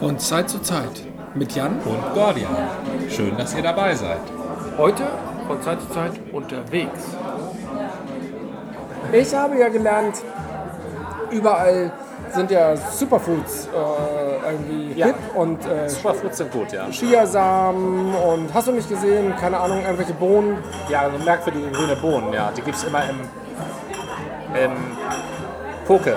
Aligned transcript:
Von 0.00 0.18
Zeit 0.18 0.48
zu 0.48 0.58
Zeit 0.62 1.02
mit 1.34 1.52
Jan 1.54 1.78
und 1.84 2.14
Gordian. 2.14 2.48
Schön, 3.10 3.36
dass 3.36 3.54
ihr 3.54 3.62
dabei 3.62 3.94
seid. 3.94 4.20
Heute 4.78 5.02
von 5.46 5.60
Zeit 5.60 5.78
zu 5.82 5.90
Zeit 5.90 6.12
unterwegs. 6.32 7.04
Ich 9.12 9.34
habe 9.34 9.58
ja 9.58 9.68
gelernt, 9.68 10.16
überall 11.30 11.92
sind 12.32 12.50
ja 12.50 12.74
Superfoods 12.76 13.66
äh, 13.66 14.50
irgendwie 14.50 14.98
Ja. 14.98 15.06
hip 15.08 15.16
und 15.34 15.66
äh, 15.66 15.86
Superfoods 15.88 16.38
sind 16.38 16.50
gut, 16.52 16.72
ja. 16.72 16.88
Chiasamen 16.90 18.14
und 18.14 18.54
hast 18.54 18.68
du 18.68 18.72
nicht 18.72 18.88
gesehen, 18.88 19.34
keine 19.38 19.58
Ahnung, 19.58 19.82
irgendwelche 19.82 20.14
Bohnen. 20.14 20.56
Ja, 20.88 21.00
also 21.02 21.18
merkwürdige 21.22 21.70
grüne 21.72 21.96
Bohnen, 21.96 22.32
ja. 22.32 22.50
Die 22.56 22.62
gibt 22.62 22.76
es 22.76 22.84
immer 22.84 23.02
im, 23.02 23.18
im 24.64 24.72
Poke, 25.86 26.16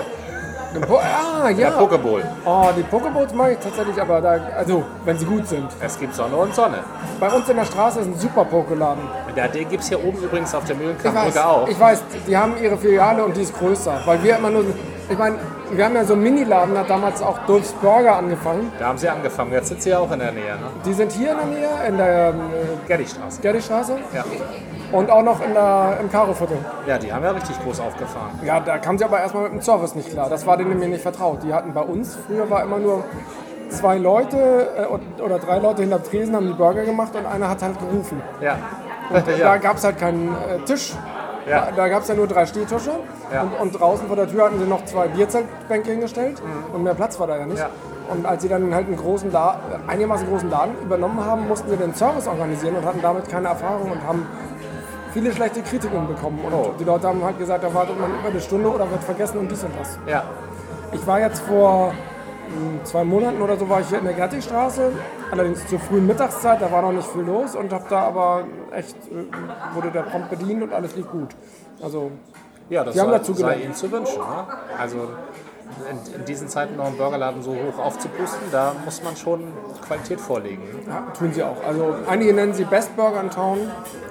Ah, 0.82 1.48
der 1.52 1.58
ja. 1.58 1.70
Pokeball. 1.70 2.22
Oh, 2.44 2.66
die 2.76 2.82
Pokeballs 2.82 3.32
mag 3.34 3.52
ich 3.52 3.58
tatsächlich, 3.58 4.00
aber 4.00 4.20
da, 4.20 4.38
also, 4.56 4.84
wenn 5.04 5.18
sie 5.18 5.26
gut 5.26 5.46
sind. 5.46 5.68
Es 5.80 5.98
gibt 5.98 6.14
Sonne 6.14 6.36
und 6.36 6.54
Sonne. 6.54 6.78
Bei 7.20 7.30
uns 7.30 7.48
in 7.48 7.56
der 7.56 7.64
Straße 7.64 8.00
ist 8.00 8.06
ein 8.06 8.18
super 8.18 8.44
Pokeladen. 8.44 9.02
Ja, 9.36 9.48
den 9.48 9.68
gibt 9.68 9.82
es 9.82 9.88
hier 9.88 10.02
oben 10.04 10.18
übrigens 10.18 10.54
auf 10.54 10.64
der 10.64 10.76
Mühlenkampfbrücke 10.76 11.46
auch. 11.46 11.68
ich 11.68 11.78
weiß, 11.78 12.02
die 12.26 12.36
haben 12.36 12.54
ihre 12.62 12.76
Filiale 12.76 13.24
und 13.24 13.36
die 13.36 13.42
ist 13.42 13.56
größer. 13.56 14.00
Weil 14.04 14.22
wir 14.22 14.36
immer 14.36 14.50
nur, 14.50 14.64
ich 15.08 15.18
meine, 15.18 15.36
wir 15.70 15.84
haben 15.84 15.94
ja 15.94 16.04
so 16.04 16.12
einen 16.14 16.22
Miniladen, 16.22 16.76
hat 16.78 16.88
damals 16.88 17.20
auch 17.22 17.38
Dolph's 17.46 17.72
Burger 17.72 18.16
angefangen. 18.16 18.72
Da 18.78 18.86
haben 18.86 18.98
sie 18.98 19.08
angefangen. 19.08 19.52
Jetzt 19.52 19.68
sind 19.68 19.82
sie 19.82 19.90
ja 19.90 19.98
auch 19.98 20.10
in 20.12 20.18
der 20.20 20.32
Nähe, 20.32 20.54
ne? 20.54 20.70
Die 20.84 20.92
sind 20.92 21.12
hier 21.12 21.32
in 21.32 21.36
der 21.38 21.46
Nähe, 21.46 21.88
in 21.88 21.96
der 21.96 22.28
ähm, 22.28 22.40
Gerdistraße. 22.86 23.40
Gerdistraße 23.40 23.96
Ja. 24.14 24.24
Und 24.94 25.10
auch 25.10 25.22
noch 25.22 25.44
in 25.44 25.52
der, 25.52 25.98
im 26.00 26.10
Karo-Viertel. 26.10 26.56
ja, 26.86 26.98
die 26.98 27.12
haben 27.12 27.24
ja 27.24 27.32
richtig 27.32 27.60
groß 27.62 27.80
aufgefahren. 27.80 28.38
Ja, 28.44 28.60
da 28.60 28.78
kam 28.78 28.96
sie 28.96 29.04
aber 29.04 29.20
erstmal 29.20 29.44
mit 29.44 29.52
dem 29.52 29.60
Service 29.60 29.94
nicht 29.96 30.10
klar. 30.10 30.30
Das 30.30 30.46
war 30.46 30.56
denen 30.56 30.78
mir 30.78 30.88
nicht 30.88 31.02
vertraut. 31.02 31.42
Die 31.42 31.52
hatten 31.52 31.74
bei 31.74 31.80
uns, 31.80 32.16
früher 32.26 32.48
war 32.48 32.62
immer 32.62 32.78
nur 32.78 33.04
zwei 33.70 33.98
Leute 33.98 34.68
äh, 34.76 34.86
und- 34.86 35.20
oder 35.20 35.38
drei 35.40 35.58
Leute 35.58 35.82
hinter 35.82 35.98
dem 35.98 36.08
Tresen 36.08 36.36
haben 36.36 36.46
die 36.46 36.52
Burger 36.52 36.84
gemacht 36.84 37.16
und 37.16 37.26
einer 37.26 37.48
hat 37.48 37.60
halt 37.62 37.78
gerufen. 37.78 38.22
Ja. 38.40 38.56
Da 39.12 39.20
ja. 39.32 39.56
gab 39.58 39.76
es 39.76 39.84
halt 39.84 39.98
keinen 39.98 40.28
äh, 40.32 40.64
Tisch. 40.64 40.94
Ja. 41.46 41.66
Da, 41.66 41.72
da 41.76 41.88
gab 41.88 42.02
es 42.02 42.08
ja 42.08 42.14
nur 42.14 42.26
drei 42.26 42.46
Stehtische. 42.46 42.92
Ja. 43.30 43.42
Und, 43.42 43.52
und 43.60 43.78
draußen 43.78 44.06
vor 44.06 44.16
der 44.16 44.26
Tür 44.26 44.46
hatten 44.46 44.58
sie 44.58 44.64
noch 44.64 44.82
zwei 44.86 45.08
Bierzeltbänke 45.08 45.90
hingestellt. 45.90 46.40
Und 46.72 46.82
mehr 46.82 46.94
Platz 46.94 47.20
war 47.20 47.26
da 47.26 47.36
ja 47.36 47.44
nicht. 47.44 47.56
Mhm. 47.56 47.68
Ja. 48.08 48.14
Und 48.14 48.24
als 48.24 48.42
sie 48.42 48.48
dann 48.48 48.74
halt 48.74 48.86
einen 48.86 48.96
großen 48.96 49.30
La 49.30 49.58
einigermaßen 49.86 50.26
großen 50.28 50.50
Laden 50.50 50.74
übernommen 50.82 51.22
haben, 51.22 51.46
mussten 51.46 51.68
sie 51.68 51.76
den 51.76 51.94
Service 51.94 52.26
organisieren 52.26 52.76
und 52.76 52.86
hatten 52.86 53.02
damit 53.02 53.28
keine 53.28 53.48
Erfahrung 53.48 53.90
und 53.90 54.06
haben 54.06 54.26
viele 55.14 55.32
schlechte 55.32 55.62
Kritiken 55.62 56.06
bekommen. 56.06 56.38
Und 56.44 56.52
Oh. 56.52 56.72
die 56.78 56.84
Leute 56.84 57.08
haben 57.08 57.24
halt 57.24 57.38
gesagt, 57.38 57.64
da 57.64 57.72
wartet 57.72 57.98
man 57.98 58.10
über 58.18 58.28
eine 58.28 58.40
Stunde 58.40 58.68
oder 58.68 58.90
wird 58.90 59.02
vergessen 59.02 59.38
und 59.38 59.50
dies 59.50 59.64
und 59.64 59.72
das. 59.80 59.98
ja. 60.06 60.24
Ich 60.92 61.04
war 61.06 61.18
jetzt 61.18 61.40
vor 61.40 61.92
mh, 61.92 62.84
zwei 62.84 63.02
Monaten 63.04 63.40
oder 63.42 63.56
so 63.56 63.68
war 63.68 63.80
ich 63.80 63.88
hier 63.88 63.98
in 63.98 64.04
der 64.04 64.14
Gertigstraße, 64.14 64.92
allerdings 65.32 65.66
zur 65.66 65.80
frühen 65.80 66.06
Mittagszeit, 66.06 66.60
da 66.62 66.70
war 66.70 66.82
noch 66.82 66.92
nicht 66.92 67.08
viel 67.08 67.22
los 67.22 67.56
und 67.56 67.72
habe 67.72 67.84
da 67.88 68.00
aber 68.02 68.44
echt, 68.72 68.94
äh, 69.08 69.74
wurde 69.74 69.90
der 69.90 70.02
prompt 70.02 70.30
bedient 70.30 70.62
und 70.62 70.72
alles 70.72 70.94
lief 70.94 71.10
gut. 71.10 71.34
Also, 71.82 72.10
Ja, 72.70 72.84
das 72.84 72.94
Die 72.94 73.00
haben 73.00 73.10
sei, 73.10 73.18
dazu 73.18 73.34
sei 73.34 73.56
ihnen 73.56 73.74
zu 73.74 73.90
wünschen. 73.90 74.18
Ne? 74.20 74.46
Also 74.78 74.98
in, 75.90 76.14
in 76.20 76.24
diesen 76.26 76.48
Zeiten 76.48 76.76
noch 76.76 76.86
einen 76.86 76.96
Burgerladen 76.96 77.42
so 77.42 77.50
hoch 77.50 77.78
aufzupusten, 77.84 78.42
da 78.52 78.72
muss 78.84 79.02
man 79.02 79.16
schon 79.16 79.40
Qualität 79.86 80.20
vorlegen. 80.20 80.62
ja, 80.86 81.02
tun 81.18 81.32
sie 81.32 81.42
auch. 81.42 81.56
Also, 81.66 81.94
einige 82.08 82.32
nennen 82.32 82.54
sie 82.54 82.64
Best 82.64 82.94
Burger 82.96 83.20
in 83.20 83.30
Town. 83.30 83.58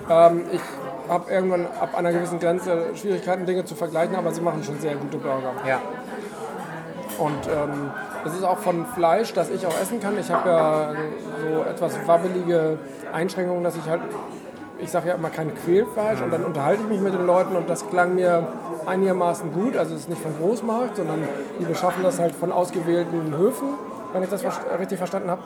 Ähm, 0.10 0.42
ich 0.52 0.62
habe 1.14 1.32
irgendwann 1.32 1.68
ab 1.80 1.96
einer 1.96 2.12
gewissen 2.12 2.40
Grenze 2.40 2.88
Schwierigkeiten, 2.96 3.46
Dinge 3.46 3.64
zu 3.64 3.76
vergleichen, 3.76 4.16
aber 4.16 4.32
sie 4.32 4.42
machen 4.42 4.64
schon 4.64 4.80
sehr 4.80 4.96
gute 4.96 5.18
Burger. 5.18 5.54
Ja. 5.66 5.80
Und 7.20 7.48
ähm, 7.48 7.92
es 8.26 8.34
ist 8.34 8.44
auch 8.44 8.58
von 8.58 8.86
Fleisch, 8.88 9.34
das 9.34 9.50
ich 9.50 9.66
auch 9.66 9.80
essen 9.80 10.00
kann. 10.00 10.18
Ich 10.18 10.32
habe 10.32 10.50
ja 10.50 10.94
so 11.42 11.64
etwas 11.70 12.08
wabbelige 12.08 12.80
Einschränkungen, 13.14 13.64
dass 13.64 13.76
ich 13.76 13.88
halt, 13.88 14.02
ich 14.80 14.90
sage 14.90 15.10
ja 15.10 15.16
immer 15.16 15.30
kein 15.30 15.54
Quälfleisch 15.54 16.22
und 16.22 16.32
dann 16.34 16.44
unterhalte 16.44 16.82
ich 16.84 16.90
mich 16.90 17.02
mit 17.02 17.14
den 17.14 17.26
Leuten 17.26 17.56
und 17.56 17.70
das 17.70 17.88
klang 17.88 18.16
mir 18.16 18.48
einigermaßen 18.86 19.54
gut. 19.54 19.78
Also 19.78 19.94
es 19.94 20.02
ist 20.02 20.10
nicht 20.10 20.22
vom 20.22 20.36
Großmarkt, 20.38 20.98
sondern 20.98 21.24
die 21.60 21.66
beschaffen 21.66 22.04
das 22.04 22.20
halt 22.20 22.34
von 22.34 22.52
ausgewählten 22.52 23.38
Höfen, 23.38 23.68
wenn 24.12 24.24
ich 24.24 24.30
das 24.30 24.44
richtig 24.80 24.98
verstanden 24.98 25.30
habe. 25.30 25.42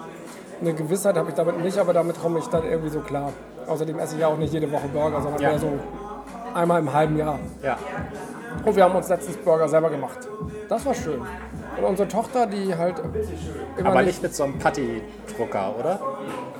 Eine 0.59 0.73
Gewissheit 0.73 1.15
habe 1.17 1.29
ich 1.29 1.35
damit 1.35 1.59
nicht, 1.61 1.77
aber 1.77 1.93
damit 1.93 2.19
komme 2.19 2.39
ich 2.39 2.47
dann 2.47 2.63
irgendwie 2.63 2.89
so 2.89 2.99
klar. 2.99 3.31
Außerdem 3.67 3.99
esse 3.99 4.15
ich 4.15 4.21
ja 4.21 4.27
auch 4.27 4.37
nicht 4.37 4.53
jede 4.53 4.71
Woche 4.71 4.87
Burger, 4.87 5.21
sondern 5.21 5.41
Ja. 5.41 5.51
eher 5.51 5.59
so 5.59 5.71
einmal 6.53 6.79
im 6.79 6.91
halben 6.91 7.17
Jahr. 7.17 7.37
Ja. 7.61 7.77
Und 8.65 8.75
wir 8.75 8.83
haben 8.83 8.95
uns 8.95 9.07
letztens 9.07 9.37
Burger 9.37 9.67
selber 9.69 9.89
gemacht. 9.89 10.17
Das 10.67 10.85
war 10.85 10.93
schön. 10.93 11.21
Und 11.77 11.83
unsere 11.83 12.07
Tochter, 12.07 12.47
die 12.47 12.75
halt 12.75 12.95
immer 13.77 13.89
Aber 13.91 14.01
nicht 14.01 14.21
mit 14.23 14.33
so 14.33 14.45
einem 14.45 14.57
Patty-Drucker, 14.57 15.75
oder? 15.79 15.99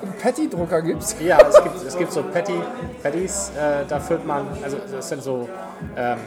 einen 0.04 0.14
Patty-Drucker 0.22 0.82
gibt. 0.84 1.20
Ja, 1.22 1.40
es 1.50 1.64
gibt, 1.64 1.76
es 1.88 1.98
gibt 1.98 2.12
so 2.12 2.22
Patty, 2.22 2.54
Patties, 3.02 3.52
äh, 3.58 3.84
da 3.88 4.00
füllt 4.00 4.28
man, 4.28 4.46
also 4.64 4.78
das 4.92 5.10
sind 5.10 5.24
so, 5.24 5.50
ähm, 5.96 6.18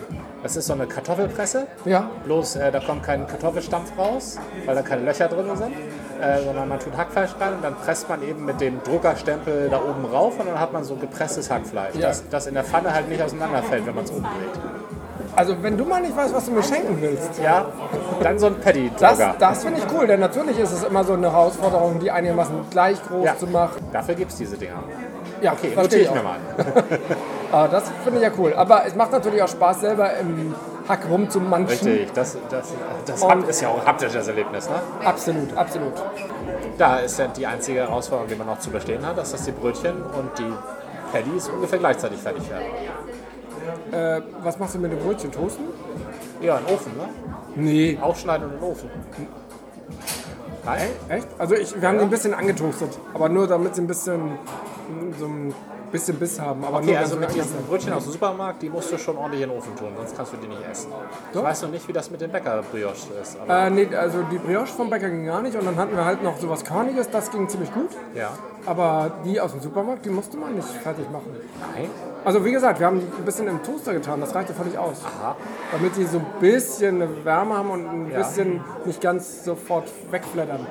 das 0.42 0.56
ist 0.56 0.66
so 0.66 0.72
eine 0.72 0.86
Kartoffelpresse, 0.88 1.68
Ja, 1.84 2.10
bloß 2.24 2.56
äh, 2.56 2.72
da 2.72 2.80
kommt 2.80 3.04
kein 3.04 3.28
Kartoffelstampf 3.28 3.96
raus, 3.96 4.38
weil 4.66 4.74
da 4.74 4.82
keine 4.82 5.02
Löcher 5.04 5.28
drin 5.28 5.46
sind, 5.54 5.72
äh, 6.20 6.42
sondern 6.44 6.68
man 6.68 6.78
tut 6.78 6.96
Hackfleisch 6.96 7.30
rein 7.40 7.54
und 7.54 7.64
dann 7.64 7.74
presst 7.76 8.08
man 8.08 8.22
eben 8.22 8.44
mit 8.44 8.60
dem 8.60 8.82
Druckerstempel 8.82 9.68
da 9.70 9.78
oben 9.78 10.04
rauf 10.04 10.38
und 10.38 10.46
dann 10.48 10.58
hat 10.60 10.72
man 10.72 10.84
so 10.84 10.94
gepresstes 10.96 11.50
Hackfleisch, 11.50 11.94
Ja. 11.96 12.08
das, 12.08 12.28
das 12.28 12.46
in 12.46 12.54
der 12.54 12.64
Pfanne 12.64 12.92
halt 12.94 13.08
nicht 13.08 13.22
auseinanderfällt, 13.22 13.86
wenn 13.86 13.94
man 13.94 14.04
es 14.04 14.10
umdreht. 14.10 14.32
also 15.36 15.54
wenn 15.62 15.76
du 15.76 15.84
mal 15.84 16.00
nicht 16.02 16.16
weißt, 16.16 16.34
was 16.34 16.46
du 16.46 16.52
mir 16.52 16.62
schenken 16.62 16.96
willst, 17.00 17.40
Ja, 17.42 17.66
dann 18.22 18.38
so 18.38 18.46
ein 18.46 18.56
das, 18.56 18.64
Patty-Drucker. 18.64 19.34
das 19.38 19.64
finde 19.64 19.80
ich 19.80 19.86
cool, 19.94 20.06
denn 20.06 20.20
natürlich 20.20 20.58
ist 20.58 20.72
es 20.72 20.82
immer 20.84 21.04
so 21.04 21.12
eine 21.14 21.30
Herausforderung, 21.32 21.98
die 22.00 22.10
einigermaßen 22.10 22.54
gleich 22.70 22.98
groß 23.08 23.24
Ja. 23.24 23.36
zu 23.36 23.46
machen. 23.46 23.80
Dafür 23.92 24.14
gibt 24.14 24.30
es 24.32 24.36
diese 24.38 24.56
Dinger. 24.56 24.82
Ja, 25.40 25.52
Okay, 25.52 25.70
verstehe 25.70 26.02
notiere 26.02 26.02
ich 26.02 26.08
ich 26.08 26.14
mir 26.14 26.20
auch. 26.20 26.24
mal. 26.24 26.98
Aber 27.52 27.68
das 27.72 27.84
finde 28.04 28.18
ich 28.18 28.24
ja 28.26 28.30
cool. 28.38 28.52
Aber 28.54 28.84
es 28.86 28.94
macht 28.94 29.12
natürlich 29.12 29.42
auch 29.42 29.48
Spaß, 29.48 29.80
selber 29.80 30.10
im 30.18 30.54
Hack 30.90 31.08
rumzumanschen. 31.08 31.88
Richtig, 31.88 32.12
das, 32.12 32.36
das, 32.50 32.72
das 33.06 33.22
Und- 33.22 33.48
ist 33.48 33.60
ja 33.60 33.68
auch 33.68 33.80
ein 33.80 33.86
haptisches 33.86 34.26
Erlebnis, 34.28 34.68
ne? 34.68 34.76
Absolut, 35.04 35.56
absolut. 35.56 35.92
Da 36.78 36.98
ist 36.98 37.18
ja 37.18 37.28
die 37.28 37.46
einzige 37.46 37.80
Herausforderung, 37.80 38.28
die 38.28 38.34
man 38.36 38.46
noch 38.48 38.58
zu 38.58 38.70
bestehen 38.70 39.04
hat, 39.06 39.16
dass 39.16 39.32
das 39.32 39.44
die 39.44 39.52
Brötchen 39.52 40.02
und 40.02 40.38
die 40.38 40.52
Patties 41.12 41.48
ungefähr 41.48 41.78
gleichzeitig 41.78 42.18
fertig 42.20 42.42
werden. 42.50 42.66
Äh, 43.92 44.22
was 44.42 44.58
machst 44.58 44.74
du 44.74 44.78
mit 44.78 44.90
dem 44.92 44.98
Brötchen? 44.98 45.30
Toasten? 45.30 45.64
Ja, 46.40 46.58
in 46.58 46.66
den 46.66 46.74
Ofen, 46.74 46.92
ne? 46.96 47.08
Nee. 47.54 47.98
Aufschneiden 48.00 48.46
und 48.48 48.54
in 48.54 48.60
den 48.60 48.68
Ofen. 48.68 48.90
Nein? 50.64 50.88
Echt? 51.08 51.28
Also 51.38 51.54
ich, 51.54 51.80
wir 51.80 51.88
haben 51.88 51.98
die 51.98 52.04
ein 52.04 52.10
bisschen 52.10 52.34
angetoastet, 52.34 52.98
aber 53.14 53.28
nur 53.28 53.46
damit 53.46 53.74
sie 53.74 53.82
ein 53.82 53.86
bisschen 53.86 54.38
so 55.18 55.26
ein 55.26 55.54
bisschen 55.90 56.16
Biss 56.18 56.40
haben. 56.40 56.64
Aber 56.64 56.78
Okay, 56.78 56.86
nur 56.92 56.98
also 56.98 57.16
mit 57.16 57.34
diesen 57.34 57.62
Brötchen 57.66 57.92
aus 57.92 58.04
dem 58.04 58.12
Supermarkt, 58.12 58.62
die 58.62 58.70
musst 58.70 58.92
du 58.92 58.98
schon 58.98 59.16
ordentlich 59.16 59.42
in 59.42 59.48
den 59.48 59.58
Ofen 59.58 59.74
tun, 59.76 59.88
sonst 59.96 60.16
kannst 60.16 60.32
du 60.32 60.36
die 60.36 60.48
nicht 60.48 60.62
essen. 60.70 60.90
Doch. 61.32 61.40
Ich 61.40 61.46
weiß 61.46 61.62
noch 61.62 61.70
nicht, 61.70 61.86
wie 61.88 61.92
das 61.92 62.10
mit 62.10 62.20
dem 62.20 62.30
Bäcker-Brioche 62.30 62.94
ist. 63.20 63.38
Aber 63.40 63.66
Äh, 63.66 63.70
nee, 63.70 63.88
also 63.94 64.22
die 64.30 64.38
Brioche 64.38 64.66
vom 64.66 64.88
Bäcker 64.90 65.10
ging 65.10 65.26
gar 65.26 65.42
nicht 65.42 65.56
und 65.56 65.64
dann 65.66 65.76
hatten 65.76 65.96
wir 65.96 66.04
halt 66.04 66.22
noch 66.22 66.38
sowas 66.38 66.64
Körniges, 66.64 67.10
das 67.10 67.30
ging 67.30 67.48
ziemlich 67.48 67.72
gut. 67.74 67.90
ja. 68.14 68.30
Aber 68.66 69.10
die 69.24 69.40
aus 69.40 69.52
dem 69.52 69.60
Supermarkt, 69.62 70.04
die 70.04 70.10
musste 70.10 70.36
man 70.36 70.54
nicht 70.54 70.68
fertig 70.68 71.10
machen. 71.10 71.34
Nein? 71.74 71.88
Also 72.26 72.44
wie 72.44 72.52
gesagt, 72.52 72.78
wir 72.78 72.86
haben 72.86 73.00
die 73.00 73.06
ein 73.06 73.24
bisschen 73.24 73.48
im 73.48 73.62
Toaster 73.62 73.94
getan, 73.94 74.20
das 74.20 74.34
reichte 74.34 74.52
völlig 74.52 74.76
aus. 74.76 74.98
Aha. 75.02 75.34
Damit 75.72 75.96
die 75.96 76.04
so 76.04 76.18
ein 76.18 76.26
bisschen 76.40 76.96
eine 77.00 77.24
Wärme 77.24 77.56
haben 77.56 77.70
und 77.70 77.86
ein 77.86 78.10
Ja. 78.10 78.18
bisschen 78.18 78.62
nicht 78.84 79.00
ganz 79.00 79.44
sofort 79.46 79.88
wegflattern. 80.10 80.66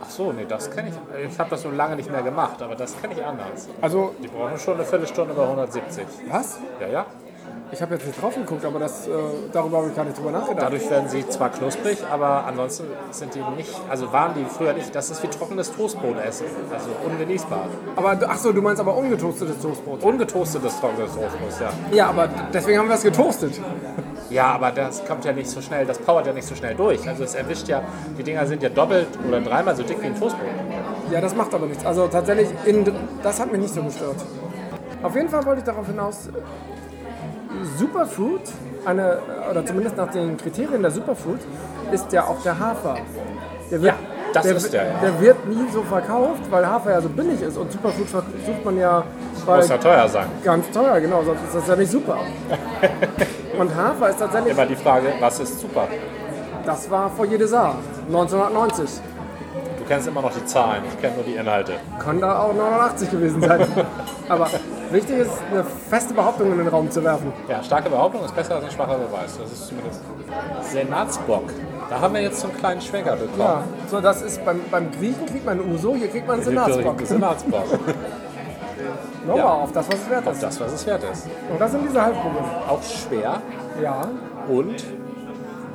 Ach 0.00 0.10
so, 0.10 0.32
nee, 0.32 0.46
das 0.48 0.70
kenne 0.70 0.90
ich. 0.90 1.30
Ich 1.32 1.38
habe 1.38 1.50
das 1.50 1.62
so 1.62 1.70
lange 1.70 1.96
nicht 1.96 2.10
mehr 2.10 2.22
gemacht, 2.22 2.62
aber 2.62 2.74
das 2.74 3.00
kenne 3.00 3.14
ich 3.14 3.24
anders. 3.24 3.68
Also, 3.80 4.14
Die 4.22 4.28
brauchen 4.28 4.58
schon 4.58 4.74
eine 4.74 4.84
Viertelstunde 4.84 5.34
bei 5.34 5.42
170. 5.42 6.04
was? 6.30 6.58
Ja, 6.80 6.86
ja. 6.88 7.06
Ich 7.70 7.82
habe 7.82 7.94
jetzt 7.96 8.06
nicht 8.06 8.20
drauf 8.22 8.34
geguckt, 8.34 8.64
aber 8.64 8.78
das, 8.78 9.06
äh, 9.06 9.10
darüber 9.52 9.78
habe 9.78 9.88
ich 9.88 9.94
gar 9.96 10.04
nicht 10.04 10.16
drüber 10.16 10.30
nachgedacht. 10.30 10.62
Dadurch 10.62 10.88
werden 10.88 11.06
sie 11.08 11.28
zwar 11.28 11.50
knusprig, 11.50 11.98
aber 12.10 12.46
ansonsten 12.46 12.84
sind 13.10 13.34
die 13.34 13.42
nicht, 13.56 13.74
also 13.90 14.10
waren 14.10 14.32
die 14.34 14.46
früher 14.46 14.72
nicht, 14.72 14.94
das 14.94 15.10
ist 15.10 15.22
wie 15.22 15.26
trockenes 15.26 15.70
Toastbrot 15.76 16.16
essen, 16.24 16.46
also 16.72 16.88
ungenießbar. 17.04 17.66
Aber, 17.94 18.18
ach 18.26 18.38
so, 18.38 18.52
du 18.52 18.62
meinst 18.62 18.80
aber 18.80 18.96
ungetoastetes 18.96 19.60
Toastbrot. 19.60 20.02
Ungetoastetes 20.02 20.80
trockenes 20.80 21.12
Toastbrot, 21.14 21.60
ja. 21.60 21.70
Ja, 21.94 22.06
aber 22.08 22.28
deswegen 22.54 22.78
haben 22.78 22.88
wir 22.88 22.94
es 22.94 23.02
getoastet. 23.02 23.60
Ja, 24.30 24.46
aber 24.52 24.70
das 24.70 25.04
kommt 25.06 25.24
ja 25.24 25.32
nicht 25.32 25.48
so 25.48 25.60
schnell, 25.60 25.86
das 25.86 25.98
powert 25.98 26.26
ja 26.26 26.32
nicht 26.32 26.46
so 26.46 26.54
schnell 26.54 26.74
durch. 26.74 27.06
Also 27.08 27.24
es 27.24 27.34
erwischt 27.34 27.66
ja, 27.68 27.82
die 28.18 28.22
Dinger 28.22 28.46
sind 28.46 28.62
ja 28.62 28.68
doppelt 28.68 29.06
oder 29.26 29.40
dreimal 29.40 29.74
so 29.74 29.82
dick 29.82 30.00
wie 30.02 30.06
ein 30.06 30.18
Toastbrot. 30.18 30.46
Ja, 31.10 31.20
das 31.20 31.34
macht 31.34 31.54
aber 31.54 31.66
nichts. 31.66 31.84
Also 31.86 32.06
tatsächlich, 32.08 32.48
in, 32.66 32.84
das 33.22 33.40
hat 33.40 33.50
mich 33.50 33.60
nicht 33.62 33.74
so 33.74 33.82
gestört. 33.82 34.16
Auf 35.02 35.14
jeden 35.14 35.28
Fall 35.28 35.44
wollte 35.46 35.60
ich 35.60 35.64
darauf 35.64 35.86
hinaus, 35.86 36.28
Superfood, 37.78 38.42
eine, 38.84 39.18
oder 39.50 39.64
zumindest 39.64 39.96
nach 39.96 40.10
den 40.10 40.36
Kriterien 40.36 40.82
der 40.82 40.90
Superfood, 40.90 41.40
ist 41.90 42.12
ja 42.12 42.24
auch 42.24 42.42
der 42.42 42.58
Hafer. 42.58 42.98
Der 43.70 43.82
wird, 43.82 43.92
Ja, 43.92 43.98
das 44.34 44.42
der, 44.44 44.56
ist 44.56 44.72
der, 44.72 44.84
ja. 44.84 44.98
Der 45.02 45.20
wird 45.20 45.46
nie 45.46 45.66
so 45.72 45.82
verkauft, 45.82 46.42
weil 46.50 46.66
Hafer 46.66 46.90
ja 46.92 47.00
so 47.00 47.08
billig 47.08 47.40
ist. 47.40 47.56
Und 47.56 47.72
Superfood 47.72 48.08
versucht 48.08 48.64
man 48.64 48.76
ja 48.76 49.02
bei 49.46 49.56
Muss 49.56 49.68
ja 49.68 49.78
teuer 49.78 50.08
sein. 50.08 50.26
ganz 50.44 50.70
teuer, 50.70 51.00
genau, 51.00 51.22
sonst 51.22 51.42
ist 51.44 51.54
das 51.54 51.66
ja 51.68 51.76
nicht 51.76 51.90
super. 51.90 52.18
Und 53.58 53.74
Hafer 53.74 54.10
ist 54.10 54.18
tatsächlich, 54.18 54.52
Immer 54.52 54.66
die 54.66 54.76
Frage, 54.76 55.14
was 55.20 55.40
ist 55.40 55.60
super? 55.60 55.88
das 56.64 56.90
war 56.90 57.10
vor 57.10 57.24
jede 57.24 57.46
Saar, 57.46 57.76
1990. 58.08 59.00
kennst 59.88 60.06
immer 60.06 60.20
noch 60.20 60.32
die 60.32 60.44
Zahlen, 60.44 60.82
ich 60.86 61.00
kenne 61.00 61.16
nur 61.16 61.24
die 61.24 61.34
Inhalte. 61.34 61.72
Kann 61.98 62.20
da 62.20 62.40
auch 62.40 62.54
89 62.54 63.10
gewesen 63.10 63.40
sein. 63.40 63.66
Aber 64.28 64.48
wichtig 64.90 65.18
ist, 65.18 65.32
eine 65.50 65.64
feste 65.64 66.12
Behauptung 66.14 66.52
in 66.52 66.58
den 66.58 66.68
Raum 66.68 66.90
zu 66.90 67.02
werfen. 67.02 67.32
Ja, 67.48 67.62
starke 67.62 67.88
Behauptung 67.88 68.24
ist 68.24 68.36
besser 68.36 68.56
als 68.56 68.64
ein 68.66 68.70
schwacher 68.70 68.98
Beweis. 68.98 69.38
Das 69.38 69.50
ist 69.50 69.68
zumindest 69.68 70.02
Senatsbock. 70.60 71.44
Da 71.88 72.00
haben 72.00 72.14
wir 72.14 72.20
jetzt 72.20 72.40
so 72.40 72.48
einen 72.48 72.58
kleinen 72.58 72.80
Schwenker 72.82 73.16
bekommen. 73.16 73.38
Ja, 73.38 73.64
so 73.90 74.00
das 74.00 74.20
ist 74.20 74.44
beim, 74.44 74.60
beim 74.70 74.90
Griechen 74.90 75.24
kriegt 75.24 75.46
man 75.46 75.58
Uso, 75.72 75.94
hier 75.94 76.08
kriegt 76.08 76.26
man 76.26 76.36
einen 76.36 76.44
Senatsbock. 76.44 77.00
Senatsbock. 77.02 77.64
Nochmal 79.28 79.44
Ja. 79.44 79.52
auf 79.52 79.72
das, 79.72 79.86
was 79.88 79.94
es 79.94 80.10
wert 80.10 80.26
ist. 80.26 80.42
Das, 80.42 80.60
was 80.60 80.72
es 80.72 80.86
wert 80.86 81.02
ist. 81.12 81.26
Und 81.50 81.60
das 81.60 81.70
sind 81.70 81.84
diese 81.86 82.02
Halbkugeln. 82.02 82.44
Auch 82.68 82.82
schwer 82.82 83.42
Ja, 83.82 84.02
und 84.48 84.82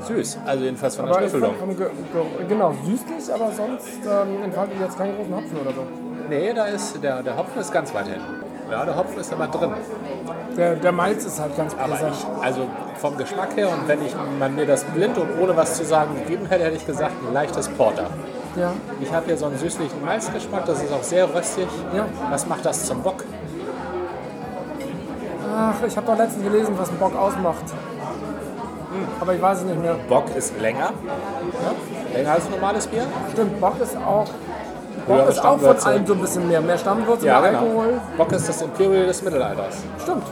süß. 0.08 0.40
Also 0.46 0.64
jedenfalls 0.66 0.96
von 0.96 1.06
der 1.06 1.16
aber 1.16 1.28
Ge 1.28 1.88
genau, 2.50 2.74
süßlich, 2.84 3.34
aber 3.34 3.52
sonst 3.52 4.00
ähm, 4.06 4.44
entfaltet 4.44 4.76
jetzt 4.82 4.98
keinen 4.98 5.16
großen 5.16 5.36
Hopfen 5.36 5.58
oder 5.62 5.72
so. 5.72 5.82
Nee, 6.30 6.54
da 6.54 6.66
ist, 6.66 7.02
der, 7.04 7.22
der 7.22 7.38
Hopfen 7.38 7.62
ist 7.62 7.72
ganz 7.72 7.94
weit 7.94 8.08
hinten. 8.08 8.22
Ja, 8.72 8.86
der 8.86 8.96
Hopfen 8.98 9.20
ist 9.20 9.32
aber 9.32 9.48
drin. 9.48 9.72
Der, 10.58 10.76
der 10.76 10.92
Malz 10.92 11.26
ist 11.26 11.40
halt 11.40 11.56
ganz 11.56 11.74
Aber 11.76 11.94
präsent. 11.94 12.16
ich, 12.18 12.44
also 12.44 12.62
vom 12.98 13.18
Geschmack 13.18 13.56
her 13.56 13.70
und 13.70 13.88
wenn 13.88 14.04
ich 14.06 14.16
man 14.40 14.56
mir 14.56 14.66
das 14.66 14.84
blind 14.86 15.18
und 15.18 15.28
ohne 15.40 15.56
was 15.56 15.78
zu 15.78 15.86
sagen 15.86 16.16
gegeben 16.16 16.48
hätte, 16.48 16.64
hätte 16.66 16.76
ich 16.78 16.86
gesagt, 16.86 17.14
ein 17.28 17.34
leichtes 17.34 17.70
Porter. 17.70 18.08
Ja, 18.56 18.72
Ich 19.02 19.12
habe 19.12 19.26
hier 19.26 19.38
so 19.38 19.46
einen 19.48 19.58
süßlichen 19.58 20.04
Malzgeschmack, 20.06 20.66
das 20.66 20.84
ist 20.84 20.94
auch 20.94 21.02
sehr 21.04 21.34
röstig. 21.34 21.68
Ja. 21.96 22.06
Was 22.30 22.46
macht 22.48 22.66
das 22.66 22.86
zum 22.86 23.02
Bock? 23.02 23.24
ach, 25.56 25.76
ich 25.88 25.96
habe 25.96 26.08
doch 26.08 26.18
letztens 26.18 26.44
gelesen, 26.44 26.74
was 26.78 26.90
ein 26.90 26.98
Bock 26.98 27.16
ausmacht. 27.16 27.64
Aber 29.20 29.34
ich 29.36 29.42
weiß 29.42 29.60
es 29.60 29.64
nicht 29.66 29.80
mehr. 29.82 29.96
Bock 30.08 30.26
ist 30.36 30.60
länger. 30.60 30.92
Ja? 31.04 32.16
Länger 32.18 32.32
als 32.32 32.50
normales 32.50 32.88
Bier. 32.88 33.04
Stimmt, 33.32 33.60
Bock 33.60 33.80
ist 33.82 33.96
auch. 33.98 34.26
Bock 34.26 35.18
Höhere 35.18 35.30
ist 35.30 35.44
auch 35.46 35.60
von 35.60 35.78
allem 35.78 36.06
so 36.08 36.14
ein 36.14 36.22
bisschen 36.22 36.48
mehr. 36.48 36.62
Mehr 36.62 36.78
Stammwürze, 36.78 37.26
mehr 37.26 37.38
Alkohol. 37.38 38.00
Bock 38.18 38.32
ist 38.32 38.48
das 38.50 38.62
Imperial 38.62 39.06
des 39.08 39.22
Mittelalters. 39.24 39.78
Stimmt. 40.02 40.24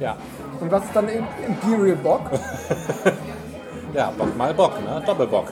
Ja. 0.00 0.16
Und 0.60 0.70
was 0.70 0.84
ist 0.84 0.94
dann 0.94 1.08
Im- 1.08 1.26
Imperial 1.46 1.96
Bock? 1.96 2.20
Ja, 3.94 4.10
Bock 4.18 4.36
mal 4.36 4.52
Bock, 4.52 4.72
ne? 4.82 5.00
Doppelbock. 5.06 5.44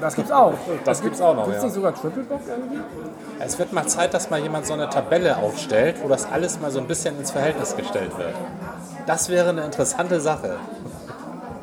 Das 0.00 0.14
gibt's 0.14 0.30
auch. 0.30 0.54
Das 0.84 1.02
gibt's 1.02 1.20
auch 1.20 1.34
noch, 1.34 1.44
Gibt's 1.44 1.58
ja. 1.58 1.64
nicht 1.64 1.74
sogar 1.74 1.94
Triple 1.94 2.22
Bock 2.24 2.40
irgendwie? 2.46 2.80
Es 3.40 3.58
wird 3.58 3.72
mal 3.72 3.86
Zeit, 3.86 4.14
dass 4.14 4.30
mal 4.30 4.40
jemand 4.40 4.66
so 4.66 4.74
eine 4.74 4.88
Tabelle 4.88 5.36
aufstellt, 5.36 5.96
wo 6.02 6.08
das 6.08 6.30
alles 6.30 6.60
mal 6.60 6.70
so 6.70 6.80
ein 6.80 6.86
bisschen 6.86 7.18
ins 7.18 7.30
Verhältnis 7.30 7.76
gestellt 7.76 8.16
wird. 8.18 8.34
Das 9.06 9.28
wäre 9.28 9.50
eine 9.50 9.64
interessante 9.64 10.20
Sache. 10.20 10.56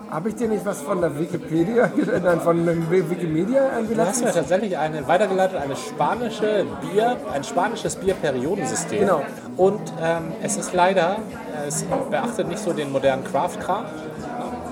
Habe 0.10 0.30
ich 0.30 0.36
dir 0.36 0.48
nicht 0.48 0.66
was 0.66 0.82
von 0.82 1.02
der 1.02 1.20
Wikipedia, 1.20 1.92
nein, 2.24 2.40
von 2.40 2.66
Wikimedia 2.90 3.70
irgendwie 3.76 3.96
Du 3.96 4.02
hast 4.06 4.24
mir 4.24 4.32
tatsächlich 4.32 4.78
eine 4.78 5.06
weitergeleitet, 5.08 5.60
eine 5.60 5.76
spanische 5.76 6.66
Bier, 6.82 7.18
ein 7.34 7.44
spanisches 7.44 7.98
Bierperiodensystem. 7.98 9.02
Genau. 9.02 9.24
Und 9.58 9.82
ähm, 10.02 10.32
es 10.42 10.56
ist 10.56 10.74
leider, 10.74 11.18
es 11.68 11.84
beachtet 12.10 12.48
nicht 12.48 12.60
so 12.60 12.72
den 12.72 12.92
modernen 12.94 13.26
Craft-Kram. 13.26 13.86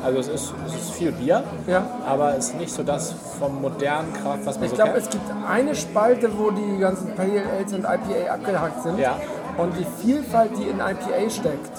Also 0.03 0.19
es 0.19 0.27
ist, 0.27 0.53
es 0.67 0.75
ist 0.75 0.91
viel 0.91 1.11
Bier, 1.13 1.43
Ja. 1.65 1.83
aber 2.05 2.35
es 2.37 2.47
ist 2.49 2.55
nicht 2.57 2.73
so 2.73 2.83
das 2.83 3.13
vom 3.39 3.61
modernen 3.61 4.11
Craft, 4.13 4.39
was 4.45 4.55
man 4.57 4.65
Ich 4.65 4.69
so 4.71 4.75
glaube, 4.75 4.91
kennt. 4.91 5.03
es 5.05 5.09
gibt 5.09 5.23
eine 5.49 5.75
Spalte, 5.75 6.29
wo 6.37 6.51
die 6.51 6.77
ganzen 6.77 7.15
Pale 7.15 7.41
Ales 7.57 7.73
und 7.73 7.81
IPA 7.85 8.33
abgehackt 8.33 8.83
sind. 8.83 8.99
Ja. 8.99 9.15
Und 9.57 9.71
die 9.77 9.85
Vielfalt, 10.05 10.51
die 10.57 10.63
in 10.63 10.77
IPA 10.79 11.29
steckt, 11.29 11.71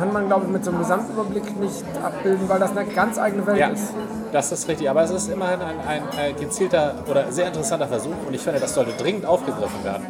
kann 0.00 0.12
man, 0.14 0.26
glaube 0.28 0.46
ich, 0.46 0.50
mit 0.50 0.64
so 0.64 0.70
einem 0.70 0.80
Gesamtüberblick 0.80 1.60
nicht 1.60 1.84
abbilden, 2.02 2.48
weil 2.48 2.58
das 2.58 2.70
eine 2.70 2.86
ganz 2.86 3.18
eigene 3.18 3.46
Welt 3.46 3.58
Ja, 3.58 3.68
ist. 3.68 3.92
das 4.32 4.50
ist 4.50 4.66
richtig. 4.66 4.88
Aber 4.88 5.02
es 5.02 5.10
ist 5.10 5.28
immerhin 5.28 5.60
ein, 5.60 5.76
ein, 5.86 6.02
ein 6.18 6.36
gezielter 6.36 6.94
oder 7.08 7.30
sehr 7.30 7.48
interessanter 7.48 7.86
Versuch 7.86 8.14
und 8.26 8.32
ich 8.34 8.40
finde, 8.40 8.60
das 8.60 8.72
sollte 8.74 8.92
dringend 8.92 9.26
aufgegriffen 9.26 9.84
werden. 9.84 10.06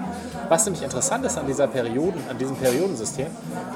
Was 0.48 0.64
nämlich 0.64 0.82
interessant 0.84 1.24
ist 1.24 1.36
an, 1.38 1.46
dieser 1.46 1.66
Perioden, 1.66 2.22
an 2.30 2.38
diesem 2.38 2.56
Periodensystem, 2.56 3.26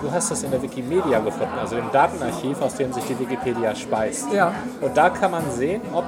du 0.03 0.11
hast 0.13 0.31
das 0.31 0.43
in 0.45 0.51
der 0.53 0.63
Wikimedia 0.63 1.19
gefunden, 1.19 1.55
also 1.61 1.75
dem 1.77 1.91
Datenarchiv, 1.93 2.61
aus 2.63 2.75
dem 2.75 2.93
sich 2.93 3.05
die 3.05 3.19
Wikipedia 3.19 3.75
speist. 3.75 4.33
Ja. 4.33 4.53
Und 4.81 4.97
da 4.97 5.11
kann 5.11 5.31
man 5.33 5.43
sehen, 5.51 5.83
ob, 5.93 6.05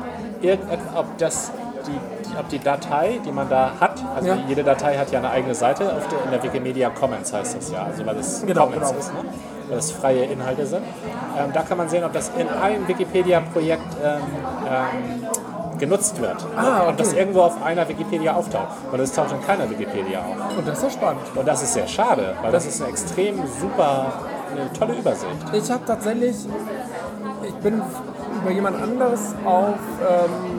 ob, 0.94 1.18
das, 1.18 1.50
die, 1.86 2.36
ob 2.38 2.48
die 2.48 2.58
Datei, 2.60 3.20
die 3.24 3.32
man 3.32 3.48
da 3.48 3.72
hat, 3.80 4.02
also 4.14 4.28
Ja. 4.28 4.38
jede 4.48 4.62
Datei 4.64 4.96
hat 4.98 5.10
ja 5.12 5.18
eine 5.18 5.30
eigene 5.30 5.54
Seite, 5.54 5.84
der, 5.84 6.24
in 6.24 6.30
der 6.32 6.42
Wikimedia 6.42 6.90
Commons 6.90 7.32
heißt 7.32 7.56
das 7.58 7.70
ja, 7.72 7.84
also 7.84 8.04
weil 8.06 8.16
es 8.18 8.44
Genau, 8.46 8.66
Commons 8.66 8.88
genau. 8.88 8.98
ist, 9.00 9.12
ne? 9.14 9.20
Weil 9.68 9.78
es 9.78 9.90
freie 9.90 10.24
Inhalte 10.24 10.66
sind. 10.66 10.82
Ähm, 11.38 11.52
da 11.52 11.62
kann 11.62 11.78
man 11.78 11.88
sehen, 11.88 12.04
ob 12.04 12.12
das 12.12 12.30
in 12.38 12.48
einem 12.48 12.86
Wikipedia-Projekt 12.86 13.96
ähm, 14.02 14.20
ähm, 14.68 15.78
genutzt 15.78 16.20
wird. 16.20 16.36
Ah, 16.56 16.80
okay. 16.80 16.90
Und 16.90 17.00
das 17.00 17.12
irgendwo 17.12 17.42
auf 17.42 17.62
einer 17.62 17.88
Wikipedia 17.88 18.34
auftaucht. 18.34 18.76
Und 18.90 19.00
es 19.00 19.12
taucht 19.12 19.32
in 19.32 19.42
keiner 19.42 19.68
Wikipedia 19.68 20.20
auf. 20.20 20.56
Und 20.56 20.66
das 20.66 20.78
ist 20.78 20.84
ja 20.84 20.90
spannend. 20.90 21.22
Und 21.34 21.46
das 21.46 21.62
ist 21.62 21.74
sehr 21.74 21.86
schade, 21.86 22.34
weil 22.42 22.52
das 22.52 22.66
ist 22.66 22.80
eine 22.80 22.90
extrem 22.90 23.36
super, 23.60 24.12
eine 24.50 24.72
tolle 24.72 24.94
Übersicht. 24.94 25.36
Ich 25.52 25.70
habe 25.70 25.84
tatsächlich, 25.86 26.36
ich 27.46 27.54
bin 27.56 27.82
über 28.42 28.50
jemand 28.50 28.80
anderes 28.80 29.34
auf, 29.44 29.74
ähm, 30.00 30.55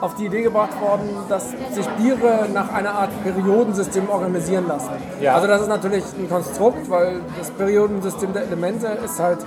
auf 0.00 0.14
die 0.14 0.26
Idee 0.26 0.42
gebracht 0.42 0.80
worden, 0.80 1.08
dass 1.28 1.50
sich 1.72 1.86
Biere 1.98 2.46
nach 2.52 2.72
einer 2.72 2.94
Art 2.94 3.10
Periodensystem 3.22 4.08
organisieren 4.08 4.66
lassen. 4.66 4.90
Ja. 5.20 5.34
Also 5.34 5.46
das 5.46 5.62
ist 5.62 5.68
natürlich 5.68 6.04
ein 6.18 6.28
Konstrukt, 6.28 6.88
weil 6.90 7.20
das 7.38 7.50
Periodensystem 7.50 8.32
der 8.32 8.42
Elemente 8.44 8.86
ist 9.04 9.20
halt 9.20 9.38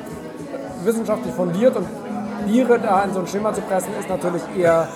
wissenschaftlich 0.83 1.33
fundiert 1.33 1.75
und 1.75 1.87
Biere 2.45 2.77
da 2.79 3.03
in 3.03 3.13
so 3.13 3.19
ein 3.21 3.27
Schema 3.27 3.53
zu 3.53 3.61
pressen, 3.61 3.89
ist 3.99 4.09
natürlich 4.09 4.41
eher 4.57 4.87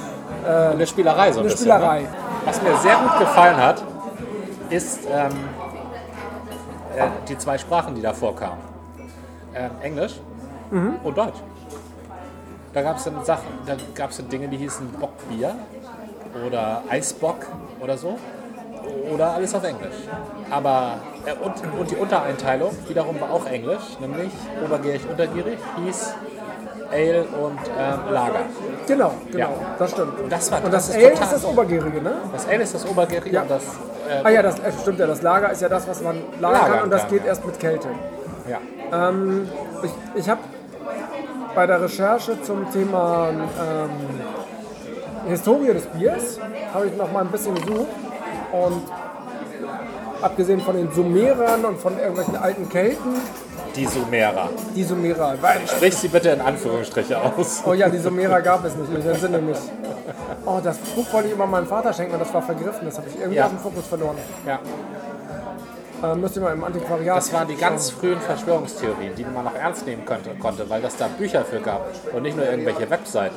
Eine 0.45 0.86
Spielerei 0.86 1.31
so 1.31 1.39
ein 1.39 1.45
eine 1.45 1.50
bisschen. 1.54 1.71
Spielerei. 1.71 2.01
Ne? 2.01 2.07
Was 2.45 2.62
mir 2.62 2.75
sehr 2.77 2.95
gut 2.95 3.19
gefallen 3.19 3.57
hat, 3.57 3.83
ist 4.69 5.00
ähm, 5.12 5.31
äh, 6.95 7.07
die 7.27 7.38
zwei 7.38 7.57
Sprachen, 7.57 7.95
die 7.95 8.01
da 8.01 8.13
vorkamen. 8.13 8.60
Ähm, 9.56 9.71
Englisch 9.81 10.19
Mhm. 10.69 10.95
und 11.03 11.18
Deutsch. 11.18 11.38
Da 12.77 12.83
gab 12.83 12.97
es 12.97 13.06
dann 13.06 13.25
Sachen, 13.25 13.47
da 13.65 13.74
gab 13.95 14.12
es 14.12 14.18
Dinge, 14.27 14.47
die 14.50 14.57
hießen 14.57 14.88
Bockbier 15.00 15.56
oder 16.45 16.83
Eisbock 16.88 17.38
oder 17.79 17.97
so. 17.97 18.19
Oder 19.12 19.31
alles 19.31 19.56
auf 19.56 19.63
Englisch. 19.63 19.95
Aber 20.51 21.00
äh, 21.25 21.31
und, 21.44 21.56
und 21.79 21.89
die 21.89 21.95
Untereinteilung 21.95 22.69
wiederum 22.88 23.19
war 23.19 23.31
auch 23.31 23.48
Englisch, 23.48 23.81
nämlich 24.00 24.31
obergierig, 24.63 25.01
untergierig 25.10 25.57
hieß 25.84 26.13
Ale 26.91 27.24
und 27.24 27.57
ähm, 27.79 28.13
Lager. 28.13 28.41
Genau, 28.86 29.12
genau, 29.31 29.39
Ja. 29.39 29.50
das 29.79 29.91
stimmt. 29.93 30.19
Und 30.19 30.31
das 30.31 30.51
war- 30.51 30.63
und 30.63 30.72
das 30.72 30.88
das, 30.89 30.96
Ale 30.98 31.10
ist 31.13 31.19
das 31.31 31.41
so. 31.41 31.48
Obergärige, 31.48 32.00
ne? 32.00 32.13
Das 32.31 32.48
Ale 32.48 32.62
ist 32.62 32.75
das 32.75 32.88
obergärige 32.88 33.36
Ja. 33.38 33.41
und 33.41 33.50
das 33.50 33.63
äh, 34.07 34.24
Ah 34.24 34.29
ja, 34.29 34.43
das 34.43 34.60
äh, 34.60 34.72
stimmt 34.84 35.00
ja. 35.00 35.07
Das 35.07 35.24
Lager 35.24 35.51
ist 35.51 35.63
ja 35.63 35.69
das, 35.69 35.88
was 35.88 36.00
man 36.03 36.17
lagern 36.39 36.41
Lagern 36.62 36.72
kann 36.75 36.84
und 36.84 36.89
das 36.91 37.01
kann, 37.01 37.10
geht 37.10 37.22
ja. 37.22 37.27
erst 37.29 37.43
mit 37.43 37.60
Kälte. 37.60 37.88
ja. 38.48 38.60
Ich, 39.84 39.91
ich 40.22 40.29
habe 40.29 40.39
bei 41.58 41.66
der 41.66 41.82
Recherche 41.82 42.40
zum 42.44 42.72
Thema 42.72 43.30
ähm, 43.32 43.90
Historie 45.28 45.74
des 45.74 45.88
Biers 45.88 46.40
habe 46.72 46.86
ich 46.86 46.96
noch 46.96 47.12
mal 47.12 47.22
ein 47.22 47.30
bisschen 47.32 47.56
gesucht 47.56 47.88
und 48.52 48.84
abgesehen 50.22 50.62
von 50.62 50.76
den 50.78 50.92
Sumerern 50.92 51.66
und 51.66 51.80
von 51.80 51.98
irgendwelchen 51.98 52.36
alten 52.36 52.70
Kelten, 52.70 53.16
Die 53.76 53.88
Sumerer. 53.88 54.50
die 54.76 54.84
Sumerer, 54.84 55.34
weil, 55.42 55.68
Sprich 55.68 55.96
sie 55.98 56.10
bitte 56.10 56.30
in 56.30 56.42
Anführungsstriche 56.42 57.18
aus. 57.20 57.64
oh 57.66 57.74
ja, 57.74 57.90
die 57.90 57.98
Sumerer 57.98 58.40
gab 58.42 58.64
es 58.64 58.76
nicht, 58.76 58.92
ich 58.96 59.06
entsinne 59.08 59.40
mich. 59.40 59.58
Oh, 60.46 60.60
das 60.64 60.78
Buch 60.78 61.12
wollte 61.12 61.30
ich 61.30 61.34
immer 61.34 61.48
meinem 61.48 61.66
Vater 61.66 61.92
schenken 61.92 62.14
und 62.14 62.20
das 62.20 62.32
war 62.36 62.44
vergriffen, 62.44 62.86
das 62.86 62.98
habe 63.00 63.08
ich 63.10 63.16
irgendwie 63.16 63.38
Ja. 63.38 63.46
aus 63.46 63.50
dem 63.50 63.60
Fokus 63.60 63.88
verloren. 63.88 64.18
Ja. 64.46 64.60
Äh, 66.04 66.16
müsst 66.16 66.36
ihr 66.36 66.42
mal 66.44 66.54
im 66.54 66.63
Antiquariat. 66.63 67.18
Das 67.18 67.34
waren 67.34 67.48
die 67.48 67.56
ganz 67.56 67.89
frühen 67.89 68.20
Verschwörungstheorien, 68.20 69.16
die 69.16 69.25
man 69.25 69.46
noch 69.46 69.56
ernst 69.56 69.86
nehmen 69.88 70.06
könnte, 70.06 70.32
konnte, 70.39 70.70
weil 70.70 70.82
das 70.82 70.96
da 70.96 71.08
Bücher 71.08 71.44
für 71.44 71.60
gab 71.60 71.89
und 72.13 72.22
nicht 72.22 72.38
nur 72.38 72.46
irgendwelche 72.46 72.89
Webseiten. 72.89 73.36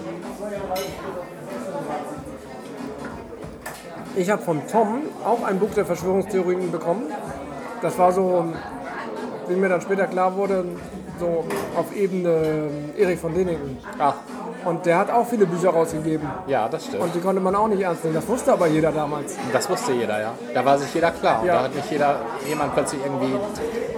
Ich 4.16 4.28
habe 4.28 4.42
von 4.42 4.60
Tom 4.66 5.02
auch 5.24 5.42
ein 5.44 5.58
Buch 5.58 5.70
der 5.74 5.86
Verschwörungstheorien 5.86 6.70
bekommen. 6.70 7.04
Das 7.80 7.96
war 7.98 8.12
so, 8.12 8.52
wie 9.48 9.54
mir 9.54 9.68
dann 9.70 9.80
später 9.80 10.06
klar 10.06 10.36
wurde, 10.36 10.64
so 11.18 11.46
auf 11.76 11.94
Ebene 11.94 12.70
Erich 12.98 13.20
von 13.20 13.32
Däniken. 13.32 13.78
Ach, 13.98 14.16
Und 14.64 14.84
der 14.86 14.98
hat 14.98 15.10
auch 15.10 15.26
viele 15.26 15.46
Bücher 15.46 15.70
rausgegeben. 15.70 16.28
ja, 16.46 16.68
das 16.68 16.84
stimmt. 16.86 17.02
Und 17.02 17.14
die 17.14 17.20
konnte 17.20 17.40
man 17.40 17.54
auch 17.54 17.68
nicht 17.68 17.80
ernst 17.82 18.04
nehmen. 18.04 18.16
Das 18.16 18.28
wusste 18.28 18.52
aber 18.52 18.66
jeder 18.66 18.92
damals. 18.92 19.34
das 19.52 19.68
wusste 19.70 19.92
jeder, 19.92 20.20
ja. 20.20 20.32
Da 20.54 20.64
war 20.64 20.76
sich 20.78 20.92
jeder 20.94 21.10
klar. 21.12 21.40
Und 21.40 21.46
Ja. 21.46 21.54
da 21.54 21.62
hat 21.64 21.74
nicht 21.74 21.90
jeder, 21.90 22.16
jemand 22.46 22.74
plötzlich 22.74 23.00
irgendwie 23.04 23.34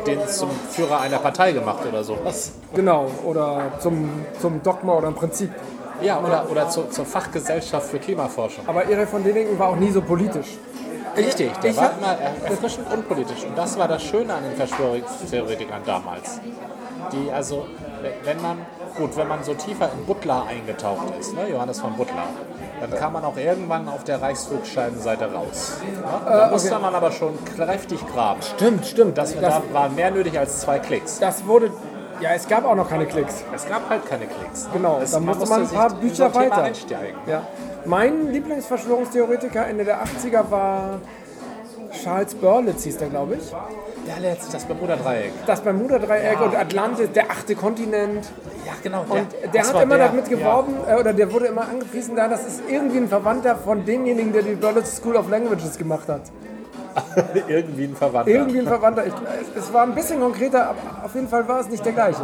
den 0.06 0.26
zum 0.28 0.50
Führer 0.70 1.00
einer 1.00 1.18
Partei 1.18 1.52
gemacht 1.52 1.80
oder 1.88 2.02
sowas. 2.04 2.52
Genau. 2.74 3.06
Oder 3.24 3.72
zum, 3.80 4.08
zum 4.40 4.62
Dogma 4.62 4.94
oder 4.94 5.08
im 5.08 5.14
Prinzip. 5.14 5.50
Ja, 6.00 6.18
oder, 6.20 6.46
oder 6.50 6.68
zur, 6.68 6.90
zur 6.90 7.04
Fachgesellschaft 7.06 7.86
für 7.88 7.98
Klimaforschung. 7.98 8.64
Aber 8.66 8.84
Erich 8.88 9.08
von 9.08 9.22
Däniken 9.22 9.56
war 9.58 9.68
auch 9.68 9.76
nie 9.76 9.90
so 9.90 10.00
politisch. 10.02 10.58
Richtig, 11.16 11.52
der 11.58 11.70
ich 11.70 11.76
war 11.76 11.92
immer 11.98 12.16
er- 12.18 12.50
erfrischend 12.50 12.86
unpolitisch. 12.92 13.44
Und 13.44 13.56
das 13.56 13.78
war 13.78 13.86
das 13.86 14.02
Schöne 14.02 14.32
an 14.34 14.42
den 14.42 14.56
Verschwörungstheoretikern 14.56 15.82
damals. 15.86 16.40
Die 17.12 17.30
also, 17.30 17.66
wenn 18.24 18.40
man, 18.42 18.58
gut, 18.94 19.16
wenn 19.16 19.28
man 19.28 19.42
so 19.44 19.54
tiefer 19.54 19.90
in 19.92 20.04
Butler 20.06 20.44
eingetaucht 20.46 21.16
ist, 21.18 21.34
ne, 21.34 21.48
Johannes 21.48 21.80
von 21.80 21.94
Butler, 21.96 22.24
dann 22.80 22.90
kam 22.98 23.12
man 23.12 23.24
auch 23.24 23.36
irgendwann 23.36 23.88
auf 23.88 24.04
der 24.04 24.20
Reichsflugscheibenseite 24.20 25.32
raus. 25.32 25.74
Ja? 26.02 26.20
Da 26.24 26.50
musste 26.50 26.78
man 26.78 26.94
aber 26.94 27.12
schon 27.12 27.38
kräftig 27.56 28.00
graben. 28.12 28.40
Stimmt, 28.42 28.86
stimmt. 28.86 29.18
Das, 29.18 29.34
das, 29.34 29.40
da 29.40 29.62
war 29.72 29.88
mehr 29.88 30.10
nötig 30.10 30.38
als 30.38 30.60
zwei 30.60 30.78
Klicks. 30.78 31.18
das 31.18 31.46
wurde. 31.46 31.70
Ja, 32.20 32.30
es 32.34 32.46
gab 32.46 32.64
auch 32.64 32.76
noch 32.76 32.88
keine 32.88 33.06
Klicks. 33.06 33.42
Es 33.52 33.68
gab 33.68 33.88
halt 33.90 34.06
keine 34.06 34.26
Klicks. 34.26 34.68
Genau, 34.72 35.00
es, 35.02 35.10
da 35.10 35.18
musste 35.18 35.48
man 35.48 35.62
ein 35.62 35.68
paar 35.68 35.92
Bücher 35.94 36.32
weiter. 36.32 36.62
einsteigen. 36.62 37.18
Ja. 37.26 37.42
Mein 37.84 38.30
Lieblingsverschwörungstheoretiker 38.30 39.66
Ende 39.66 39.84
der 39.84 40.04
80er 40.04 40.48
war 40.48 41.00
Charles 42.02 42.34
Berlitz, 42.34 42.84
hieß 42.84 42.98
der, 42.98 43.08
glaube 43.08 43.36
ich. 43.36 43.50
Ja, 43.50 44.14
letzt, 44.20 44.52
das 44.52 44.64
Bermuda-Dreieck. 44.64 45.32
Das 45.46 45.60
Bermuda-Dreieck 45.60 46.40
und 46.40 46.56
Atlantis, 46.56 47.10
der 47.12 47.30
achte 47.30 47.54
Kontinent. 47.54 48.24
Ja, 48.66 48.72
genau. 48.82 49.04
Und 49.08 49.26
der 49.54 49.62
hat 49.66 49.82
immer 49.82 49.98
damit 49.98 50.28
geworben, 50.28 50.74
äh, 50.88 50.98
oder 50.98 51.12
der 51.12 51.32
wurde 51.32 51.46
immer 51.46 51.62
angepriesen, 51.68 52.16
da 52.16 52.26
das 52.28 52.44
ist 52.46 52.62
irgendwie 52.68 52.98
ein 52.98 53.08
Verwandter 53.08 53.54
von 53.56 53.84
demjenigen, 53.84 54.32
der 54.32 54.42
die 54.42 54.54
Berlitz 54.54 54.96
School 54.96 55.16
of 55.16 55.30
Languages 55.30 55.78
gemacht 55.78 56.08
hat. 56.08 56.22
Ja, 57.16 57.42
irgendwie 57.48 57.84
ein 57.84 57.96
Verwandter. 57.96 58.30
Irgendwie 58.30 58.58
ein 58.58 58.66
Verwandter. 58.66 59.06
Ich, 59.06 59.12
es- 59.56 59.64
es 59.64 59.72
war 59.72 59.84
ein 59.84 59.94
bisschen 59.94 60.20
konkreter, 60.20 60.70
aber 60.70 61.04
auf 61.04 61.14
jeden 61.14 61.28
Fall 61.28 61.46
war 61.46 61.60
es 61.60 61.68
nicht 61.68 61.84
der 61.84 61.92
gleiche. 61.92 62.22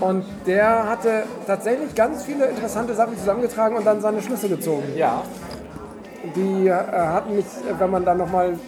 Und 0.00 0.24
der 0.46 0.88
hatte 0.88 1.24
tatsächlich 1.46 1.94
ganz 1.94 2.22
viele 2.22 2.44
interessante 2.46 2.94
Sachen 2.94 3.16
zusammengetragen 3.18 3.76
und 3.76 3.84
dann 3.86 4.00
seine 4.00 4.22
Schlüsse 4.22 4.48
gezogen. 4.48 4.84
Ja, 4.94 5.22
Die 6.36 6.66
äh, 6.68 6.72
hatten 6.72 7.36
nicht, 7.36 7.46
äh, 7.48 7.78
wenn 7.78 7.90
man 7.90 8.04
dann 8.04 8.18
nochmal 8.18 8.58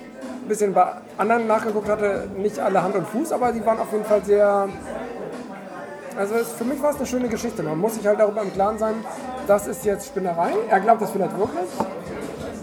ein 0.49 0.57
bisschen 0.57 0.73
bei 0.73 0.87
anderen 1.19 1.47
nachgeguckt 1.47 1.89
hatte, 1.91 2.27
nicht 2.39 2.59
alle 2.59 2.83
Hand 2.83 2.95
und 2.95 3.07
Fuß, 3.07 3.33
aber 3.33 3.53
die 3.53 3.65
waren 3.67 3.79
auf 3.79 3.93
jeden 3.93 4.05
Fall 4.07 4.25
sehr. 4.25 4.67
Also 6.17 6.35
es, 6.37 6.53
für 6.53 6.65
mich 6.65 6.83
war 6.83 6.91
es 6.91 6.97
eine 6.97 7.07
schöne 7.07 7.29
Geschichte. 7.29 7.63
Man 7.63 7.79
muss 7.79 7.95
sich 7.95 8.07
halt 8.07 8.19
darüber 8.19 8.41
im 8.43 8.53
Klaren 8.53 8.79
sein, 8.79 8.95
das 9.47 9.67
ist 9.67 9.85
jetzt 9.85 10.07
Spinnerei. 10.07 10.53
Er 10.71 10.81
glaubt 10.81 11.03
das 11.03 11.11
vielleicht 11.11 11.39
wirklich. 11.39 11.69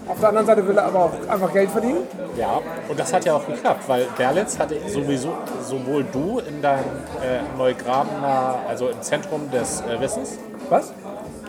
Auf 0.08 0.18
der 0.20 0.28
anderen 0.30 0.46
Seite 0.46 0.66
will 0.66 0.76
er 0.76 0.84
aber 0.84 0.98
auch 1.04 1.12
einfach 1.28 1.52
Geld 1.52 1.70
verdienen. 1.70 2.06
ja. 2.36 2.60
Und 2.88 2.98
das 2.98 3.12
hat 3.12 3.24
ja 3.24 3.34
auch 3.36 3.46
geklappt, 3.46 3.84
weil 3.88 4.06
Berlitz 4.16 4.58
hatte 4.58 4.76
sowieso 4.88 5.30
sowohl 5.62 6.04
du 6.12 6.40
in 6.40 6.60
deinem 6.62 6.84
äh, 7.22 7.56
Neugrabener, 7.56 8.56
also 8.68 8.88
im 8.88 9.00
Zentrum 9.00 9.50
des 9.50 9.80
äh, 9.82 10.00
Wissens, 10.00 10.38
Was? 10.70 10.92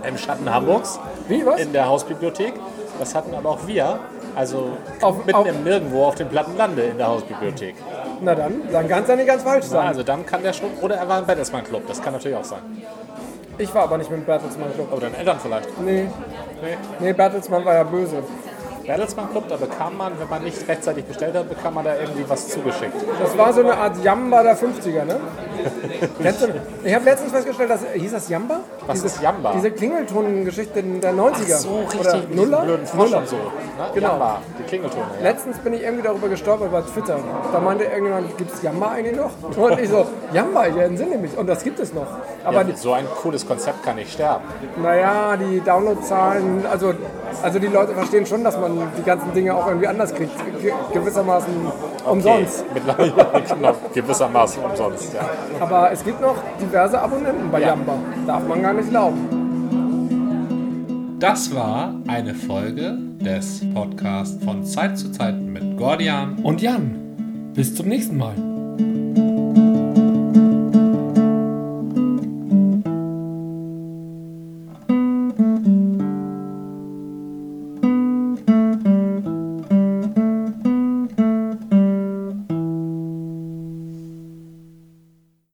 im 0.08 0.18
Schatten 0.18 0.52
Hamburgs, 0.54 1.00
Wie, 1.28 1.46
was? 1.46 1.60
in 1.60 1.74
der 1.74 1.88
Hausbibliothek. 1.88 2.54
Das 3.00 3.14
hatten 3.14 3.36
aber 3.36 3.50
auch 3.50 3.68
wir, 3.68 4.00
also 4.38 4.70
Auf- 5.02 5.26
mitten 5.26 5.38
auf- 5.38 5.48
im 5.48 5.64
Nirgendwo 5.64 6.06
auf 6.06 6.16
dem 6.16 6.30
Plattenlande 6.30 6.84
in 6.84 6.98
der 6.98 7.08
Hausbibliothek. 7.08 7.76
Na 8.22 8.36
dann, 8.36 8.62
dann 8.72 8.88
kann 8.88 9.04
es 9.04 9.10
ja 9.10 9.16
nicht 9.16 9.28
ganz 9.28 9.44
falsch 9.44 9.66
sein. 9.66 9.88
also 9.88 10.04
dann 10.04 10.26
kann 10.26 10.44
der 10.44 10.54
schon, 10.54 10.70
oder 10.82 10.96
er 10.96 11.08
war 11.10 11.20
im 11.20 11.26
Bertelsmann 11.26 11.64
Club, 11.64 11.84
das 11.88 12.02
kann 12.02 12.14
natürlich 12.14 12.38
auch 12.38 12.44
sein. 12.44 12.60
Ich 13.60 13.74
war 13.74 13.84
aber 13.84 13.98
nicht 13.98 14.12
mit 14.12 14.20
dem 14.20 14.26
Bertelsmann 14.26 14.72
Club. 14.76 14.92
Oder 14.92 15.02
deine 15.08 15.18
Eltern 15.18 15.38
vielleicht. 15.42 15.82
Nee, 15.82 16.04
Nee. 16.62 16.78
nee, 17.00 17.14
Bertelsmann 17.14 17.66
war 17.66 17.74
ja 17.74 17.84
böse. 17.84 18.18
Bertelsmann 18.88 19.30
Club, 19.32 19.50
da 19.50 19.58
bekam 19.58 19.98
man, 19.98 20.14
wenn 20.18 20.30
man 20.30 20.44
nicht 20.44 20.66
rechtzeitig 20.66 21.04
bestellt 21.04 21.36
hat, 21.36 21.50
bekam 21.50 21.74
man 21.74 21.84
da 21.84 21.96
irgendwie 22.00 22.24
was 22.28 22.48
zugeschickt. 22.48 22.94
Das 23.22 23.38
war 23.38 23.52
so 23.52 23.60
eine 23.60 23.76
Art 23.76 24.02
Jamba 24.02 24.44
der 24.44 24.58
50er, 24.58 25.04
ne? 25.04 25.20
Kennst 26.22 26.42
du, 26.44 26.48
ich 26.86 26.96
habe 26.96 27.04
letztens 27.04 27.34
festgestellt, 27.34 27.70
dass, 27.70 27.82
hieß 27.94 28.12
das 28.14 28.30
Jamba? 28.30 28.62
Was 28.86 29.04
ist 29.04 29.22
Jamba? 29.22 29.52
Diese 29.54 29.72
Klingeltongeschichte 29.72 30.82
der 30.82 31.14
90er. 31.14 31.68
Oder 31.68 32.18
mit 32.18 32.30
diesem 32.30 32.36
Nuller? 32.36 32.62
blöden 32.62 32.86
Frosch 32.88 33.10
Nuller. 33.10 33.18
und 33.20 33.28
so. 33.28 33.36
Ne? 33.36 33.42
Genau. 33.94 34.08
Jamba, 34.10 34.42
die 34.58 34.64
Klingeltone. 34.64 35.04
Ja. 35.18 35.24
Letztens 35.30 35.58
bin 35.58 35.74
ich 35.74 35.82
irgendwie 35.84 36.04
darüber 36.04 36.30
gestolpert 36.30 36.72
bei 36.72 36.82
Twitter. 36.82 37.20
Da 37.52 37.60
meinte 37.60 37.84
irgendjemand, 37.84 38.38
gibt 38.38 38.54
es 38.54 38.62
Jamba 38.62 38.92
eigentlich 38.92 39.18
noch? 39.18 39.32
Und 39.58 39.80
ich 39.80 39.90
so, 39.90 40.06
Jamba, 40.32 40.68
ja, 40.68 40.84
entsinne 40.84 41.18
mich. 41.18 41.38
Und 41.38 41.48
das 41.48 41.62
gibt 41.62 41.80
es 41.80 41.94
noch. 41.94 42.08
Aber 42.46 42.62
Ja, 42.64 42.76
so 42.78 42.94
ein 42.94 43.06
cooles 43.22 43.46
Konzept 43.46 43.84
kann 43.84 43.98
nicht 43.98 44.14
sterben. 44.14 44.46
naja, 44.82 45.36
die 45.36 45.60
Downloadzahlen, 45.60 46.66
also, 46.72 46.94
also 47.44 47.60
die 47.60 47.68
Leute 47.68 47.94
verstehen 47.94 48.26
schon, 48.26 48.46
dass 48.46 48.58
man 48.58 48.77
die 48.98 49.04
ganzen 49.04 49.34
Dinge 49.34 49.54
auch 49.56 49.68
irgendwie 49.68 49.88
anders 49.88 50.14
kriegt. 50.14 50.32
Ge 50.62 50.74
gewissermaßen 50.94 51.54
umsonst. 52.10 52.66
Okay, 52.70 52.72
mittlerweile 52.74 53.14
ja, 53.18 53.56
genau, 53.56 53.74
gewissermaßen 53.94 54.64
umsonst. 54.64 55.14
Ja. 55.14 55.22
Aber 55.60 55.92
es 55.92 56.04
gibt 56.04 56.22
noch 56.22 56.36
diverse 56.62 57.00
Abonnenten 57.00 57.50
bei 57.52 57.62
Ja. 57.62 57.68
Jamba. 57.70 57.94
Darf 58.26 58.48
man 58.48 58.62
gar 58.62 58.74
nicht 58.74 58.90
glauben. 58.90 59.46
Das 61.20 61.54
war 61.56 61.96
eine 62.08 62.36
Folge 62.36 62.98
des 63.20 63.62
Podcasts 63.74 64.44
von 64.44 64.64
Zeit 64.64 64.98
zu 65.00 65.12
Zeit 65.12 65.36
mit 65.42 65.78
Gordian 65.78 66.38
Und 66.44 66.62
Jan, 66.62 67.52
bis 67.56 67.74
zum 67.74 67.88
nächsten 67.88 68.18
Mal. 68.18 68.36